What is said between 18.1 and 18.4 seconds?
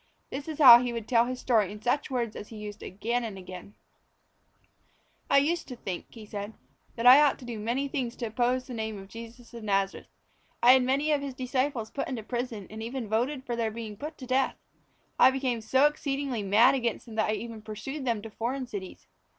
to